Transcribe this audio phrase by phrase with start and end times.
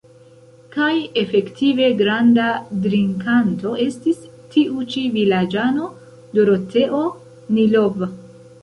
[0.75, 2.45] Kaj efektive, granda
[2.87, 4.25] drinkanto estis
[4.57, 5.95] tiu ĉi vilaĝano,
[6.41, 7.07] Doroteo
[7.57, 8.07] Nilov.